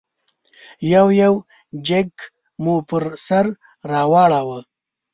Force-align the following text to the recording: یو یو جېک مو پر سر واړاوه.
یو 0.93 1.07
یو 1.21 1.33
جېک 1.85 2.13
مو 2.63 2.73
پر 2.87 3.03
سر 3.25 3.45
واړاوه. 4.11 4.59